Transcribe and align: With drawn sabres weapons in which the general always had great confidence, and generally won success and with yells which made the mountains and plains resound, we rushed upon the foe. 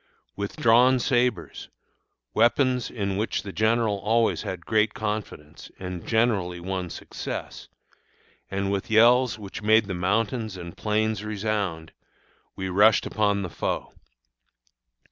With 0.35 0.55
drawn 0.57 0.97
sabres 0.97 1.69
weapons 2.33 2.89
in 2.89 3.17
which 3.17 3.43
the 3.43 3.51
general 3.51 3.99
always 3.99 4.41
had 4.41 4.65
great 4.65 4.95
confidence, 4.95 5.69
and 5.77 6.07
generally 6.07 6.59
won 6.59 6.89
success 6.89 7.67
and 8.49 8.71
with 8.71 8.89
yells 8.89 9.37
which 9.37 9.61
made 9.61 9.85
the 9.85 9.93
mountains 9.93 10.57
and 10.57 10.75
plains 10.75 11.23
resound, 11.23 11.91
we 12.55 12.67
rushed 12.67 13.05
upon 13.05 13.43
the 13.43 13.49
foe. 13.51 13.93